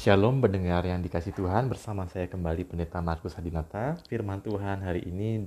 Shalom 0.00 0.40
pendengar 0.40 0.80
yang 0.88 1.04
dikasih 1.04 1.36
Tuhan 1.36 1.68
bersama 1.68 2.08
saya 2.08 2.24
kembali 2.24 2.64
Pendeta 2.64 3.04
Markus 3.04 3.36
Hadinata. 3.36 4.00
Firman 4.08 4.40
Tuhan 4.40 4.80
hari 4.80 5.04
ini 5.04 5.44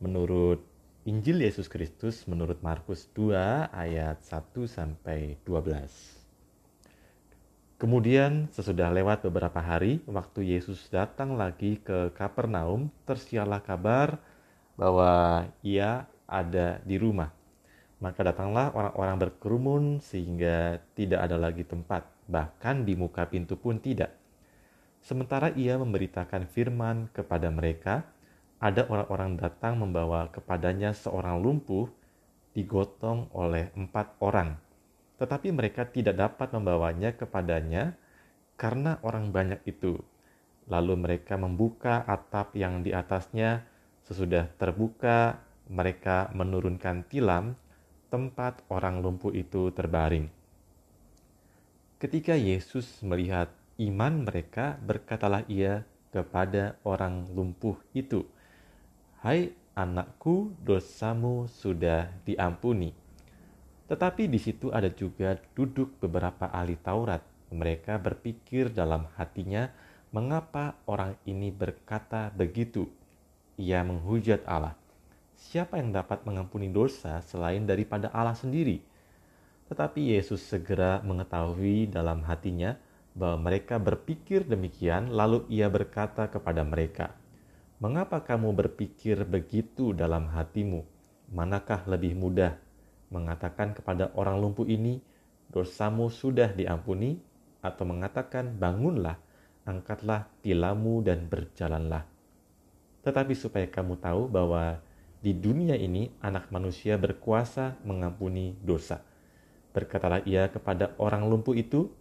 menurut 0.00 0.64
Injil 1.04 1.44
Yesus 1.44 1.68
Kristus 1.68 2.24
menurut 2.24 2.56
Markus 2.64 3.04
2 3.12 3.36
ayat 3.68 4.24
1 4.24 4.64
sampai 4.64 5.36
12. 5.44 5.92
Kemudian 7.76 8.48
sesudah 8.48 8.88
lewat 8.88 9.28
beberapa 9.28 9.60
hari, 9.60 10.00
waktu 10.08 10.56
Yesus 10.56 10.88
datang 10.88 11.36
lagi 11.36 11.76
ke 11.76 12.16
Kapernaum, 12.16 12.88
tersiarlah 13.04 13.60
kabar 13.60 14.16
bahwa 14.80 15.44
ia 15.60 16.08
ada 16.24 16.80
di 16.80 16.96
rumah. 16.96 17.28
Maka 18.00 18.24
datanglah 18.24 18.72
orang-orang 18.72 19.28
berkerumun 19.28 20.00
sehingga 20.00 20.80
tidak 20.96 21.28
ada 21.28 21.36
lagi 21.36 21.60
tempat 21.60 22.15
bahkan 22.26 22.82
di 22.82 22.98
muka 22.98 23.26
pintu 23.30 23.58
pun 23.58 23.78
tidak. 23.78 24.14
Sementara 25.02 25.54
ia 25.54 25.78
memberitakan 25.78 26.50
firman 26.50 27.06
kepada 27.14 27.46
mereka, 27.50 28.06
ada 28.58 28.88
orang-orang 28.90 29.38
datang 29.38 29.78
membawa 29.78 30.26
kepadanya 30.32 30.90
seorang 30.96 31.38
lumpuh 31.38 31.86
digotong 32.56 33.30
oleh 33.36 33.70
empat 33.76 34.18
orang. 34.18 34.56
Tetapi 35.20 35.52
mereka 35.52 35.86
tidak 35.88 36.16
dapat 36.16 36.52
membawanya 36.52 37.14
kepadanya 37.14 37.94
karena 38.56 38.98
orang 39.04 39.30
banyak 39.30 39.60
itu. 39.68 40.00
Lalu 40.66 40.98
mereka 40.98 41.38
membuka 41.38 42.02
atap 42.04 42.56
yang 42.58 42.82
di 42.82 42.90
atasnya. 42.90 43.62
Sesudah 44.06 44.50
terbuka, 44.58 45.42
mereka 45.66 46.30
menurunkan 46.30 47.06
tilam 47.10 47.58
tempat 48.06 48.62
orang 48.70 49.02
lumpuh 49.02 49.34
itu 49.34 49.74
terbaring. 49.74 50.35
Ketika 51.96 52.36
Yesus 52.36 53.00
melihat 53.00 53.48
iman 53.80 54.28
mereka, 54.28 54.76
berkatalah 54.84 55.48
ia 55.48 55.88
kepada 56.12 56.76
orang 56.84 57.24
lumpuh 57.32 57.80
itu, 57.96 58.28
"Hai 59.24 59.56
anakku, 59.72 60.52
dosamu 60.60 61.48
sudah 61.48 62.12
diampuni." 62.28 62.92
Tetapi 63.88 64.28
di 64.28 64.36
situ 64.36 64.68
ada 64.68 64.92
juga 64.92 65.40
duduk 65.56 65.96
beberapa 65.96 66.52
ahli 66.52 66.76
Taurat. 66.76 67.24
Mereka 67.48 67.96
berpikir 67.96 68.76
dalam 68.76 69.08
hatinya, 69.16 69.72
"Mengapa 70.12 70.76
orang 70.84 71.16
ini 71.24 71.48
berkata 71.48 72.28
begitu?" 72.28 72.92
Ia 73.56 73.80
menghujat 73.80 74.44
Allah. 74.44 74.76
Siapa 75.32 75.80
yang 75.80 75.96
dapat 75.96 76.28
mengampuni 76.28 76.68
dosa 76.68 77.24
selain 77.24 77.64
daripada 77.64 78.12
Allah 78.12 78.36
sendiri? 78.36 78.84
Tetapi 79.66 80.14
Yesus 80.14 80.46
segera 80.46 81.02
mengetahui 81.02 81.90
dalam 81.90 82.22
hatinya 82.22 82.78
bahwa 83.18 83.50
mereka 83.50 83.82
berpikir 83.82 84.46
demikian, 84.46 85.10
lalu 85.10 85.42
ia 85.50 85.66
berkata 85.66 86.30
kepada 86.30 86.62
mereka, 86.62 87.18
"Mengapa 87.82 88.22
kamu 88.22 88.54
berpikir 88.54 89.26
begitu 89.26 89.90
dalam 89.90 90.30
hatimu? 90.30 90.86
Manakah 91.34 91.82
lebih 91.90 92.14
mudah 92.14 92.54
mengatakan 93.10 93.74
kepada 93.74 94.14
orang 94.14 94.38
lumpuh 94.38 94.70
ini, 94.70 95.02
'Dosamu 95.50 96.14
sudah 96.14 96.54
diampuni,' 96.54 97.18
atau 97.58 97.82
mengatakan, 97.82 98.54
'Bangunlah, 98.54 99.18
angkatlah 99.66 100.30
tilammu 100.46 101.02
dan 101.02 101.26
berjalanlah'?" 101.26 102.06
Tetapi 103.02 103.34
supaya 103.34 103.66
kamu 103.66 103.98
tahu 103.98 104.30
bahwa 104.30 104.78
di 105.18 105.34
dunia 105.34 105.74
ini 105.74 106.14
Anak 106.22 106.54
Manusia 106.54 106.94
berkuasa 106.94 107.74
mengampuni 107.82 108.54
dosa 108.62 109.02
Berkatalah 109.76 110.24
ia 110.24 110.48
kepada 110.48 110.96
orang 110.96 111.28
lumpuh 111.28 111.52
itu, 111.52 111.92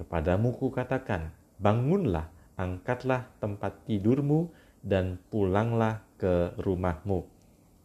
Kepadamu 0.00 0.56
kukatakan, 0.56 1.28
bangunlah, 1.60 2.32
angkatlah 2.56 3.28
tempat 3.36 3.84
tidurmu, 3.84 4.48
dan 4.80 5.20
pulanglah 5.28 6.00
ke 6.16 6.56
rumahmu. 6.56 7.28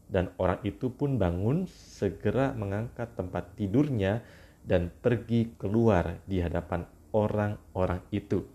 Dan 0.08 0.32
orang 0.40 0.64
itu 0.64 0.88
pun 0.96 1.20
bangun, 1.20 1.68
segera 1.68 2.56
mengangkat 2.56 3.12
tempat 3.20 3.52
tidurnya, 3.60 4.24
dan 4.64 4.96
pergi 5.04 5.52
keluar 5.60 6.24
di 6.24 6.40
hadapan 6.40 6.88
orang-orang 7.12 8.00
itu. 8.16 8.48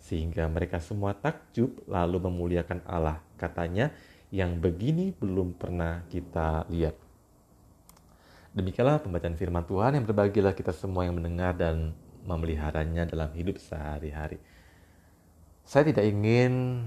Sehingga 0.00 0.48
mereka 0.48 0.80
semua 0.80 1.12
takjub 1.12 1.84
lalu 1.84 2.16
memuliakan 2.16 2.80
Allah. 2.88 3.20
Katanya, 3.36 3.92
yang 4.32 4.56
begini 4.56 5.12
belum 5.12 5.52
pernah 5.52 6.00
kita 6.08 6.64
lihat. 6.72 7.01
Demikianlah 8.52 9.00
pembacaan 9.00 9.32
firman 9.32 9.64
Tuhan 9.64 9.96
yang 9.96 10.04
berbahagialah 10.04 10.52
kita 10.52 10.76
semua 10.76 11.08
yang 11.08 11.16
mendengar 11.16 11.56
dan 11.56 11.96
memeliharanya 12.28 13.08
dalam 13.08 13.32
hidup 13.32 13.56
sehari-hari. 13.56 14.36
Saya 15.64 15.88
tidak 15.88 16.04
ingin 16.04 16.84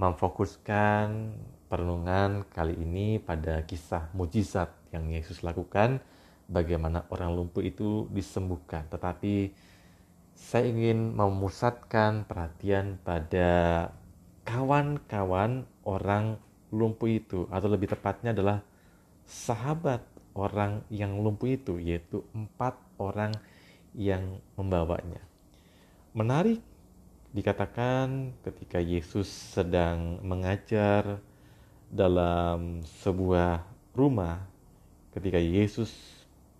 memfokuskan 0.00 1.36
perenungan 1.68 2.48
kali 2.48 2.80
ini 2.80 3.20
pada 3.20 3.60
kisah 3.68 4.08
mujizat 4.16 4.72
yang 4.88 5.12
Yesus 5.12 5.44
lakukan, 5.44 6.00
bagaimana 6.48 7.04
orang 7.12 7.44
lumpuh 7.44 7.60
itu 7.60 8.08
disembuhkan. 8.08 8.88
Tetapi 8.88 9.52
saya 10.32 10.64
ingin 10.64 11.12
memusatkan 11.12 12.24
perhatian 12.24 12.96
pada 13.04 13.92
kawan-kawan 14.48 15.68
orang 15.84 16.40
lumpuh 16.72 17.20
itu, 17.20 17.44
atau 17.52 17.68
lebih 17.68 17.92
tepatnya 17.92 18.32
adalah 18.32 18.64
sahabat 19.28 20.15
orang 20.36 20.84
yang 20.92 21.16
lumpuh 21.24 21.56
itu, 21.56 21.80
yaitu 21.80 22.20
empat 22.36 22.76
orang 23.00 23.32
yang 23.96 24.36
membawanya. 24.60 25.24
Menarik 26.12 26.60
dikatakan 27.32 28.36
ketika 28.44 28.80
Yesus 28.80 29.28
sedang 29.28 30.20
mengajar 30.20 31.20
dalam 31.88 32.84
sebuah 33.04 33.64
rumah, 33.96 34.44
ketika 35.16 35.40
Yesus 35.40 35.92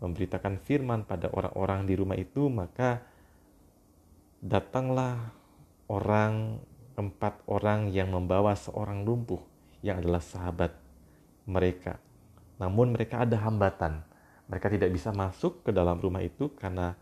memberitakan 0.01 0.61
firman 0.61 1.05
pada 1.05 1.29
orang-orang 1.33 1.89
di 1.89 1.95
rumah 1.97 2.17
itu, 2.17 2.49
maka 2.49 3.01
datanglah 4.41 5.33
orang 5.89 6.61
empat 6.97 7.45
orang 7.49 7.93
yang 7.93 8.13
membawa 8.13 8.57
seorang 8.57 9.05
lumpuh 9.05 9.41
yang 9.85 10.01
adalah 10.01 10.25
sahabat 10.25 10.73
mereka. 11.45 12.01
Namun 12.57 12.97
mereka 12.97 13.25
ada 13.25 13.37
hambatan. 13.45 14.01
Mereka 14.47 14.71
tidak 14.71 14.91
bisa 14.95 15.11
masuk 15.11 15.67
ke 15.67 15.71
dalam 15.75 15.99
rumah 15.99 16.23
itu 16.23 16.55
karena 16.55 16.95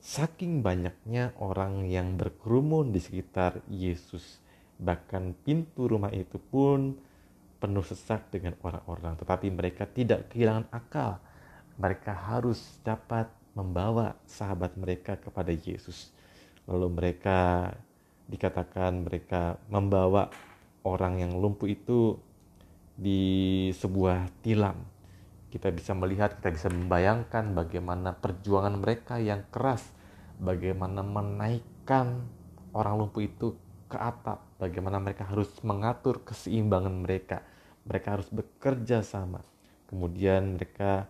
saking 0.00 0.64
banyaknya 0.64 1.36
orang 1.38 1.84
yang 1.86 2.16
berkerumun 2.16 2.90
di 2.90 3.00
sekitar 3.02 3.60
Yesus. 3.68 4.40
Bahkan 4.76 5.44
pintu 5.44 5.88
rumah 5.88 6.12
itu 6.12 6.40
pun 6.40 6.96
penuh 7.60 7.84
sesak 7.84 8.28
dengan 8.32 8.56
orang-orang. 8.64 9.16
Tetapi 9.20 9.46
mereka 9.52 9.84
tidak 9.88 10.32
kehilangan 10.32 10.68
akal. 10.72 11.20
Mereka 11.76 12.12
harus 12.12 12.80
dapat 12.80 13.28
membawa 13.56 14.16
sahabat 14.28 14.76
mereka 14.76 15.16
kepada 15.16 15.52
Yesus. 15.52 16.12
Lalu 16.68 16.88
mereka 16.92 17.72
dikatakan 18.26 19.06
mereka 19.06 19.56
membawa 19.70 20.28
orang 20.82 21.22
yang 21.22 21.32
lumpuh 21.38 21.70
itu 21.70 22.18
di 22.96 23.20
sebuah 23.76 24.32
tilam. 24.40 24.80
Kita 25.52 25.68
bisa 25.70 25.92
melihat, 25.92 26.40
kita 26.40 26.50
bisa 26.52 26.68
membayangkan 26.72 27.52
bagaimana 27.52 28.16
perjuangan 28.16 28.76
mereka 28.80 29.20
yang 29.20 29.44
keras, 29.52 29.84
bagaimana 30.40 31.04
menaikkan 31.04 32.24
orang 32.72 32.94
lumpuh 33.06 33.24
itu 33.24 33.56
ke 33.86 33.96
atap, 33.96 34.42
bagaimana 34.58 34.98
mereka 34.98 35.28
harus 35.28 35.48
mengatur 35.62 36.24
keseimbangan 36.26 36.92
mereka. 37.06 37.46
Mereka 37.86 38.18
harus 38.18 38.28
bekerja 38.34 39.06
sama. 39.06 39.46
Kemudian 39.86 40.58
mereka 40.58 41.06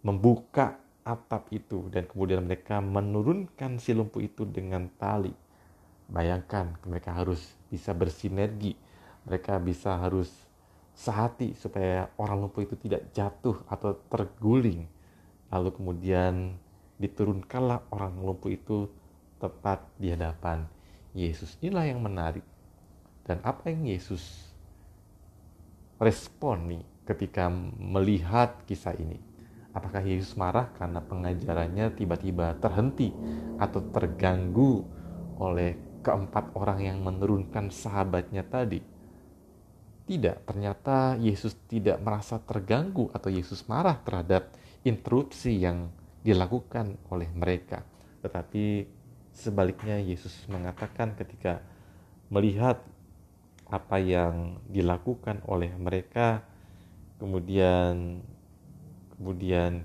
membuka 0.00 0.80
atap 1.04 1.52
itu 1.52 1.88
dan 1.92 2.08
kemudian 2.08 2.44
mereka 2.44 2.80
menurunkan 2.80 3.76
si 3.76 3.92
lumpuh 3.92 4.24
itu 4.24 4.48
dengan 4.48 4.88
tali. 4.96 5.32
Bayangkan 6.08 6.80
mereka 6.88 7.12
harus 7.12 7.44
bisa 7.68 7.92
bersinergi. 7.92 8.72
Mereka 9.28 9.60
bisa 9.60 10.00
harus 10.00 10.32
sehati 10.98 11.54
supaya 11.54 12.10
orang 12.18 12.42
lumpuh 12.42 12.66
itu 12.66 12.74
tidak 12.74 13.14
jatuh 13.14 13.54
atau 13.70 13.94
terguling. 14.10 14.90
Lalu 15.54 15.70
kemudian 15.70 16.58
diturunkanlah 16.98 17.86
orang 17.94 18.18
lumpuh 18.18 18.50
itu 18.50 18.90
tepat 19.38 19.86
di 19.94 20.10
hadapan 20.10 20.66
Yesus. 21.14 21.54
Inilah 21.62 21.86
yang 21.86 22.02
menarik. 22.02 22.42
Dan 23.22 23.38
apa 23.46 23.70
yang 23.70 23.86
Yesus 23.86 24.50
respon 26.02 26.74
nih 26.74 26.84
ketika 27.06 27.46
melihat 27.78 28.58
kisah 28.66 28.98
ini? 28.98 29.22
Apakah 29.70 30.02
Yesus 30.02 30.34
marah 30.34 30.74
karena 30.74 30.98
pengajarannya 30.98 31.94
tiba-tiba 31.94 32.58
terhenti 32.58 33.14
atau 33.62 33.78
terganggu 33.94 34.82
oleh 35.38 36.02
keempat 36.02 36.58
orang 36.58 36.82
yang 36.82 36.98
menurunkan 37.06 37.70
sahabatnya 37.70 38.42
tadi? 38.42 38.97
Tidak, 40.08 40.48
ternyata 40.48 41.20
Yesus 41.20 41.52
tidak 41.68 42.00
merasa 42.00 42.40
terganggu 42.40 43.12
atau 43.12 43.28
Yesus 43.28 43.68
marah 43.68 44.00
terhadap 44.00 44.48
interupsi 44.80 45.60
yang 45.60 45.92
dilakukan 46.24 46.96
oleh 47.12 47.28
mereka. 47.36 47.84
Tetapi 48.24 48.88
sebaliknya 49.36 50.00
Yesus 50.00 50.32
mengatakan 50.48 51.12
ketika 51.12 51.60
melihat 52.32 52.80
apa 53.68 54.00
yang 54.00 54.64
dilakukan 54.72 55.44
oleh 55.44 55.68
mereka 55.76 56.40
kemudian 57.20 58.24
kemudian 59.12 59.84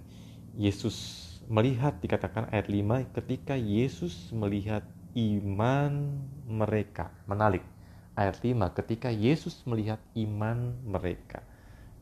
Yesus 0.55 1.19
melihat 1.51 1.99
dikatakan 1.99 2.47
ayat 2.55 2.71
5 2.71 3.11
ketika 3.11 3.59
Yesus 3.59 4.31
melihat 4.31 4.87
iman 5.19 6.15
mereka 6.47 7.11
menarik 7.27 7.72
ayat 8.13 8.41
5 8.41 8.77
ketika 8.83 9.09
Yesus 9.09 9.61
melihat 9.65 10.01
iman 10.17 10.77
mereka 10.85 11.41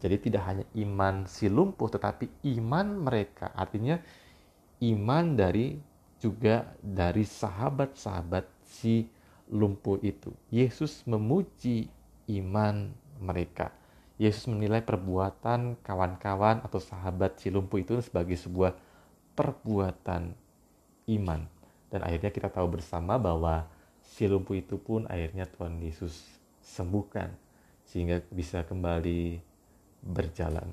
jadi 0.01 0.17
tidak 0.17 0.43
hanya 0.49 0.65
iman 0.81 1.29
si 1.29 1.45
lumpuh 1.47 1.87
tetapi 1.87 2.27
iman 2.57 2.87
mereka 3.05 3.53
artinya 3.53 4.01
iman 4.81 5.37
dari 5.37 5.77
juga 6.21 6.69
dari 6.81 7.25
sahabat-sahabat 7.25 8.45
si 8.61 9.09
lumpuh 9.49 9.97
itu. 10.05 10.29
Yesus 10.53 11.01
memuji 11.09 11.89
iman 12.29 12.93
mereka. 13.17 13.73
Yesus 14.21 14.45
menilai 14.45 14.85
perbuatan 14.85 15.81
kawan-kawan 15.81 16.61
atau 16.61 16.77
sahabat 16.77 17.41
si 17.41 17.49
lumpuh 17.49 17.81
itu 17.81 17.97
sebagai 18.05 18.37
sebuah 18.37 18.77
perbuatan 19.33 20.37
iman. 21.09 21.41
Dan 21.89 21.99
akhirnya 22.05 22.29
kita 22.29 22.53
tahu 22.53 22.79
bersama 22.79 23.17
bahwa 23.17 23.65
si 24.11 24.27
lumpuh 24.27 24.59
itu 24.59 24.75
pun 24.75 25.07
akhirnya 25.07 25.47
Tuhan 25.47 25.79
Yesus 25.79 26.19
sembuhkan 26.59 27.31
sehingga 27.87 28.19
bisa 28.27 28.67
kembali 28.67 29.39
berjalan. 30.03 30.67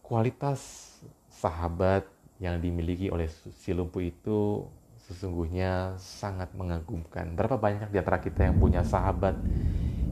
Kualitas 0.00 0.60
sahabat 1.28 2.08
yang 2.40 2.60
dimiliki 2.60 3.12
oleh 3.12 3.28
si 3.28 3.76
lumpuh 3.76 4.04
itu 4.04 4.64
sesungguhnya 5.04 6.00
sangat 6.00 6.52
mengagumkan. 6.56 7.36
Berapa 7.36 7.60
banyak 7.60 7.92
di 7.92 8.00
antara 8.00 8.24
kita 8.24 8.48
yang 8.48 8.56
punya 8.56 8.80
sahabat 8.80 9.36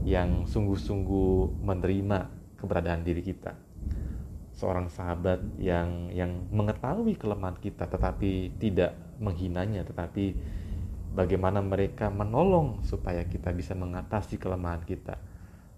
yang 0.04 0.44
sungguh-sungguh 0.44 1.64
menerima 1.64 2.28
keberadaan 2.60 3.00
diri 3.04 3.24
kita. 3.24 3.56
Seorang 4.52 4.92
sahabat 4.92 5.40
yang 5.56 6.12
yang 6.12 6.44
mengetahui 6.52 7.16
kelemahan 7.16 7.56
kita 7.56 7.88
tetapi 7.88 8.52
tidak 8.60 8.94
menghinanya 9.16 9.82
tetapi 9.82 10.36
bagaimana 11.12 11.60
mereka 11.60 12.08
menolong 12.08 12.80
supaya 12.84 13.24
kita 13.28 13.52
bisa 13.52 13.76
mengatasi 13.76 14.40
kelemahan 14.40 14.82
kita. 14.82 15.20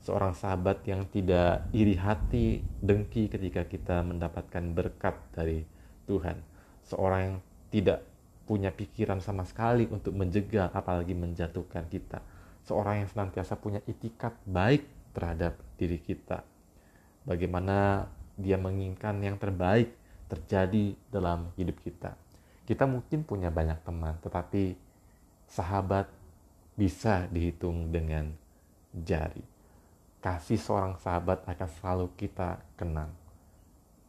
Seorang 0.04 0.36
sahabat 0.36 0.84
yang 0.84 1.08
tidak 1.08 1.64
iri 1.72 1.96
hati, 1.96 2.60
dengki 2.84 3.26
ketika 3.26 3.64
kita 3.64 4.04
mendapatkan 4.04 4.62
berkat 4.76 5.16
dari 5.32 5.64
Tuhan. 6.06 6.38
Seorang 6.84 7.20
yang 7.24 7.36
tidak 7.72 8.04
punya 8.44 8.68
pikiran 8.68 9.24
sama 9.24 9.48
sekali 9.48 9.88
untuk 9.88 10.12
menjegal 10.12 10.68
apalagi 10.70 11.16
menjatuhkan 11.16 11.88
kita. 11.88 12.20
Seorang 12.68 13.04
yang 13.04 13.08
senantiasa 13.08 13.56
punya 13.56 13.80
itikat 13.88 14.36
baik 14.44 14.84
terhadap 15.16 15.56
diri 15.80 15.96
kita. 15.96 16.44
Bagaimana 17.24 18.04
dia 18.36 18.60
menginginkan 18.60 19.16
yang 19.24 19.40
terbaik 19.40 19.96
terjadi 20.28 20.92
dalam 21.08 21.48
hidup 21.56 21.80
kita. 21.80 22.12
Kita 22.64 22.84
mungkin 22.84 23.24
punya 23.24 23.48
banyak 23.48 23.80
teman, 23.84 24.20
tetapi 24.20 24.76
sahabat 25.54 26.10
bisa 26.74 27.30
dihitung 27.30 27.94
dengan 27.94 28.34
jari. 28.90 29.42
Kasih 30.18 30.58
seorang 30.58 30.98
sahabat 30.98 31.46
akan 31.46 31.68
selalu 31.78 32.06
kita 32.18 32.58
kenang. 32.74 33.14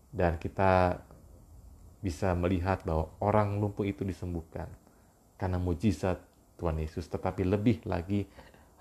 Dan 0.09 0.41
kita 0.41 0.97
bisa 2.01 2.33
melihat 2.33 2.81
bahwa 2.81 3.13
orang 3.21 3.61
lumpuh 3.61 3.85
itu 3.85 4.01
disembuhkan 4.01 4.65
karena 5.37 5.61
mujizat 5.61 6.17
Tuhan 6.57 6.81
Yesus. 6.81 7.05
Tetapi 7.05 7.45
lebih 7.45 7.85
lagi 7.85 8.25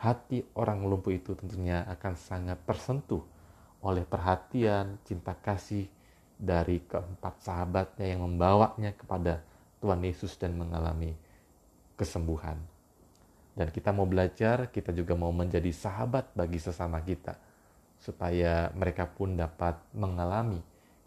hati 0.00 0.46
orang 0.56 0.86
lumpuh 0.88 1.12
itu 1.12 1.36
tentunya 1.36 1.84
akan 1.90 2.14
sangat 2.16 2.62
tersentuh 2.64 3.20
oleh 3.84 4.08
perhatian, 4.08 4.96
cinta 5.04 5.36
kasih 5.36 5.84
dari 6.40 6.80
keempat 6.88 7.44
sahabatnya 7.44 8.16
yang 8.16 8.24
membawanya 8.24 8.96
kepada 8.96 9.44
Tuhan 9.84 10.00
Yesus 10.00 10.40
dan 10.40 10.56
mengalami 10.56 11.12
kesembuhan. 11.94 12.58
Dan 13.54 13.70
kita 13.70 13.94
mau 13.94 14.06
belajar, 14.06 14.70
kita 14.74 14.90
juga 14.90 15.14
mau 15.14 15.30
menjadi 15.30 15.70
sahabat 15.70 16.34
bagi 16.34 16.58
sesama 16.58 16.98
kita, 17.02 17.38
supaya 18.02 18.74
mereka 18.74 19.06
pun 19.06 19.38
dapat 19.38 19.78
mengalami 19.94 20.58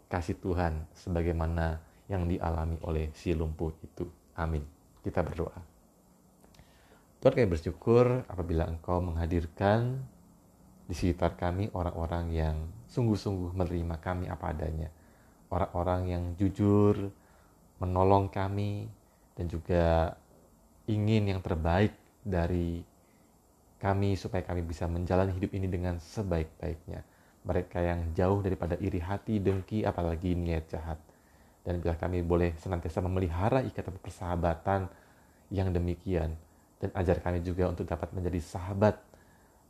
kasih 0.08 0.40
Tuhan 0.40 0.88
sebagaimana 0.96 1.76
yang 2.08 2.24
dialami 2.24 2.80
oleh 2.88 3.12
si 3.12 3.36
lumpuh 3.36 3.76
itu. 3.84 4.08
Amin. 4.32 4.64
Kita 5.04 5.20
berdoa. 5.20 5.60
Tuhan 7.20 7.34
kami 7.34 7.48
bersyukur 7.50 8.24
apabila 8.24 8.64
Engkau 8.64 9.04
menghadirkan 9.04 10.00
di 10.88 10.94
sekitar 10.96 11.36
kami 11.36 11.68
orang-orang 11.76 12.32
yang 12.32 12.56
sungguh-sungguh 12.88 13.52
menerima 13.52 14.00
kami 14.00 14.32
apa 14.32 14.56
adanya. 14.56 14.88
Orang-orang 15.52 16.00
yang 16.08 16.24
jujur, 16.40 17.12
menolong 17.76 18.32
kami, 18.32 18.88
dan 19.36 19.44
juga 19.50 20.16
ingin 20.88 21.28
yang 21.28 21.40
terbaik 21.44 21.92
dari 22.24 22.82
kami 23.78 24.18
supaya 24.18 24.42
kami 24.42 24.66
bisa 24.66 24.90
menjalani 24.90 25.30
hidup 25.36 25.54
ini 25.54 25.70
dengan 25.70 26.02
sebaik-baiknya. 26.02 27.04
Mereka 27.46 27.78
yang 27.78 28.00
jauh 28.16 28.42
daripada 28.42 28.74
iri 28.82 28.98
hati, 28.98 29.38
dengki, 29.38 29.86
apalagi 29.86 30.34
niat 30.34 30.66
jahat 30.66 30.98
dan 31.68 31.84
bila 31.84 31.92
kami 32.00 32.24
boleh 32.24 32.56
senantiasa 32.56 33.04
memelihara 33.04 33.60
ikatan 33.60 34.00
persahabatan 34.00 34.88
yang 35.52 35.68
demikian 35.68 36.32
dan 36.80 36.90
ajar 36.96 37.20
kami 37.20 37.44
juga 37.44 37.68
untuk 37.68 37.84
dapat 37.84 38.08
menjadi 38.16 38.40
sahabat 38.40 38.96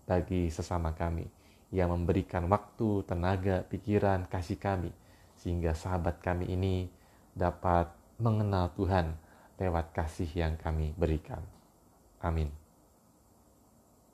bagi 0.07 0.47
sesama 0.47 0.95
kami 0.95 1.27
yang 1.75 1.91
memberikan 1.91 2.47
waktu, 2.47 3.03
tenaga, 3.03 3.67
pikiran, 3.67 4.31
kasih 4.31 4.63
kami 4.63 4.95
sehingga 5.43 5.75
sahabat 5.75 6.23
kami 6.23 6.47
ini 6.47 6.87
dapat 7.35 7.91
mengenal 8.23 8.71
Tuhan 8.79 9.19
lewat 9.59 9.91
kasih 9.93 10.31
yang 10.39 10.55
kami 10.55 10.95
berikan. 10.95 11.43
Amin. 12.23 12.68